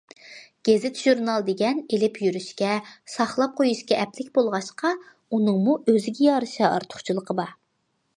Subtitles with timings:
[0.67, 2.71] گېزىت- ژۇرنال دېگەن ئېلىپ يۈرۈشكە،
[3.15, 4.91] ساقلاپ قويۇشقا ئەپلىك بولغاچقا،
[5.31, 7.55] ئۇنىڭمۇ ئۆزىگە يارىشا ئارتۇقچىلىقى بار.